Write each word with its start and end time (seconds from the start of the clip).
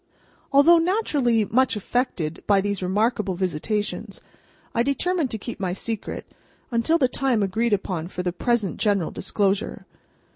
Although 0.51 0.79
naturally 0.79 1.45
much 1.45 1.75
affected 1.75 2.43
by 2.47 2.59
these 2.59 2.81
remarkable 2.81 3.35
visitations, 3.35 4.19
I 4.73 4.81
determined 4.81 5.29
to 5.29 5.37
keep 5.37 5.59
my 5.59 5.73
secret, 5.73 6.25
until 6.71 6.97
the 6.97 7.07
time 7.07 7.43
agreed 7.43 7.71
upon 7.71 8.07
for 8.07 8.23
the 8.23 8.33
present 8.33 8.77
general 8.77 9.11
disclosure. 9.11 9.85